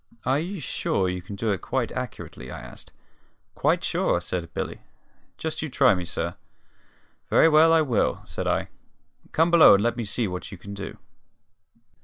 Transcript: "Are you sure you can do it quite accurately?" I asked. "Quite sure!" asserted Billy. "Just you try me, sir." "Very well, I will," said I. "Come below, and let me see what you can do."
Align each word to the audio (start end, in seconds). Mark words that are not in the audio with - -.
"Are 0.25 0.39
you 0.39 0.59
sure 0.59 1.07
you 1.07 1.21
can 1.21 1.35
do 1.35 1.51
it 1.51 1.59
quite 1.59 1.91
accurately?" 1.91 2.49
I 2.49 2.59
asked. 2.59 2.91
"Quite 3.53 3.83
sure!" 3.83 4.17
asserted 4.17 4.51
Billy. 4.51 4.79
"Just 5.37 5.61
you 5.61 5.69
try 5.69 5.93
me, 5.93 6.05
sir." 6.05 6.37
"Very 7.29 7.47
well, 7.47 7.71
I 7.71 7.81
will," 7.83 8.19
said 8.25 8.47
I. 8.47 8.69
"Come 9.31 9.51
below, 9.51 9.75
and 9.75 9.83
let 9.83 9.97
me 9.97 10.05
see 10.05 10.27
what 10.27 10.51
you 10.51 10.57
can 10.57 10.73
do." 10.73 10.97